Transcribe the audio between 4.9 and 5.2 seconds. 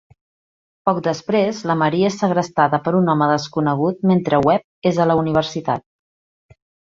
és a la